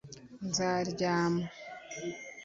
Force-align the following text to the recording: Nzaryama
Nzaryama 0.47 1.43